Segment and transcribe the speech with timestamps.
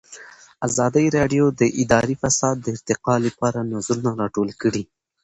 [0.67, 4.83] ازادي راډیو د اداري فساد د ارتقا لپاره نظرونه راټول کړي.